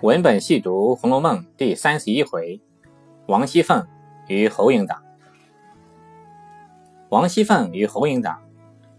[0.00, 2.60] 文本细读《红楼梦》第三十一回：
[3.26, 3.84] 王熙凤
[4.28, 5.02] 与侯营长。
[7.08, 8.40] 王熙凤与侯营长，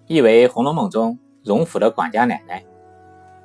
[0.07, 2.61] 亦为《红楼梦》中荣府的管家奶奶，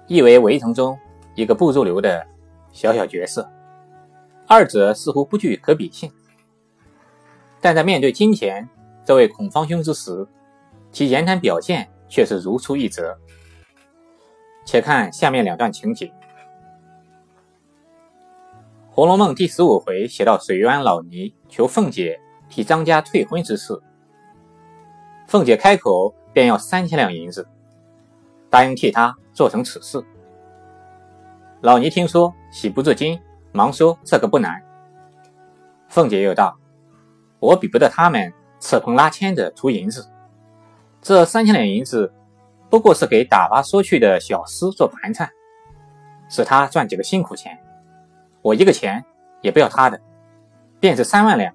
[0.09, 0.99] 亦为围城中
[1.37, 2.27] 一个不入流的
[2.73, 3.49] 小小角色。
[4.49, 6.11] 二者似乎不具可比性，
[7.61, 8.69] 但在面对金钱
[9.05, 10.27] 这位孔方兄之时，
[10.91, 13.17] 其言谈表现却是如出一辙。
[14.67, 16.09] 且看下面两段情景。
[18.97, 23.83] 《红楼梦》第十五回写到水湾老尼求凤姐替张家退婚之事，
[25.27, 27.45] 凤姐开口便要三千两银子，
[28.49, 30.01] 答应替他做成此事。
[31.61, 33.21] 老尼听说，喜不自禁，
[33.51, 34.63] 忙说：“这个不难。”
[35.91, 36.57] 凤姐又道
[37.41, 40.09] ：“我比不得他们扯棚拉纤的图银子，
[41.03, 42.13] 这三千两银子
[42.71, 45.29] 不过是给打发说去的小厮做盘缠，
[46.29, 47.59] 使他赚几个辛苦钱。”
[48.45, 49.03] 我一个钱
[49.41, 49.99] 也不要他的，
[50.79, 51.55] 便是三万两，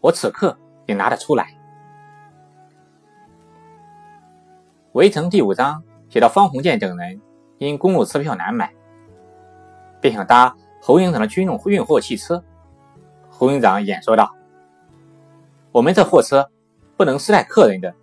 [0.00, 1.46] 我此刻也拿得出来。
[4.94, 7.20] 围城第五章写到方鸿渐等人
[7.58, 8.74] 因公路车票难买，
[10.00, 12.42] 便想搭侯营长的军用运货汽车。
[13.30, 14.34] 侯营长演说道
[15.70, 16.50] ：“我们这货车
[16.96, 17.94] 不能私带客人的，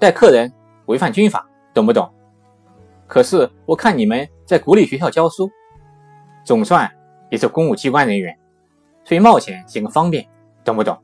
[0.00, 0.52] 带客人
[0.86, 2.12] 违反军法，懂不懂？
[3.06, 5.48] 可是我看你们在国立学校教书，
[6.44, 6.90] 总算……”
[7.30, 8.38] 也是公务机关人员，
[9.04, 10.26] 所以冒险行个方便，
[10.64, 10.98] 懂不懂？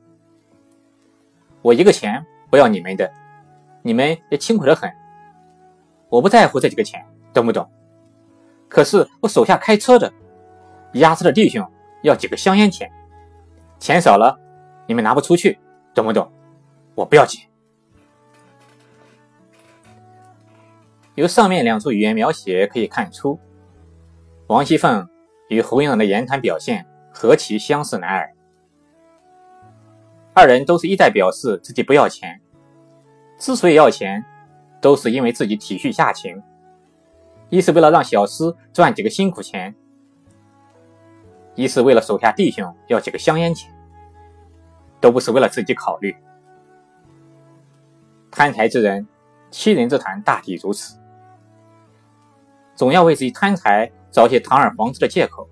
[1.61, 3.11] 我一个钱不要你们的，
[3.81, 4.91] 你们也辛苦得很，
[6.09, 7.69] 我不在乎这几个钱，懂不懂？
[8.67, 10.11] 可是我手下开车的、
[10.93, 11.65] 押车的弟兄
[12.01, 12.91] 要几个香烟钱，
[13.79, 14.39] 钱少了，
[14.87, 15.59] 你们拿不出去，
[15.93, 16.31] 懂不懂？
[16.95, 17.47] 我不要钱。
[21.15, 23.39] 由上面两处语言描写可以看出，
[24.47, 25.07] 王熙凤。
[25.49, 28.33] 与侯营长的言谈表现何其相似难耳！
[30.33, 32.41] 二人都是一再表示自己不要钱，
[33.37, 34.23] 之所以要钱，
[34.81, 36.41] 都是因为自己体恤下情，
[37.49, 39.75] 一是为了让小厮赚几个辛苦钱，
[41.53, 43.71] 一是为了手下弟兄要几个香烟钱，
[44.99, 46.15] 都不是为了自己考虑。
[48.31, 49.07] 贪财之人，
[49.51, 50.97] 欺人之谈大抵如此，
[52.73, 53.91] 总要为自己贪财。
[54.13, 55.49] 找些堂而皇之的借口，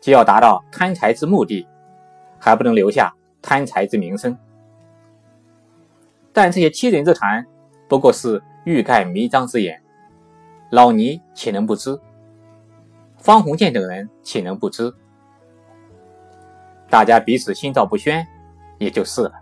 [0.00, 1.68] 既要达到贪财之目的，
[2.40, 4.34] 还不能留下贪财之名声。
[6.32, 7.46] 但这些欺人之谈，
[7.86, 9.78] 不过是欲盖弥彰之言。
[10.70, 12.00] 老尼岂能不知？
[13.18, 14.90] 方鸿渐等人岂能不知？
[16.88, 18.26] 大家彼此心照不宣，
[18.78, 19.32] 也就是了。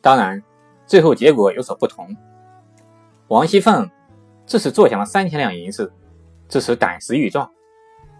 [0.00, 0.42] 当然，
[0.86, 2.16] 最后结果有所不同。
[3.28, 3.88] 王熙凤。
[4.46, 5.92] 这时坐享了三千两银子，
[6.48, 7.50] 这时胆识愈壮，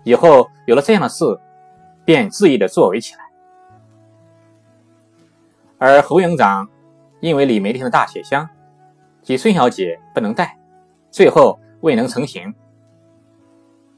[0.04, 1.38] 以后有了这样的事，
[2.04, 3.20] 便恣意的作为起来。
[5.78, 6.68] 而侯营长
[7.20, 8.48] 因为李梅婷的大铁箱
[9.22, 10.58] 及孙小姐不能带，
[11.10, 12.54] 最后未能成行，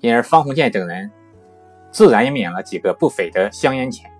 [0.00, 1.10] 因而方鸿渐等人
[1.92, 4.10] 自然也免了几个不菲的香烟钱。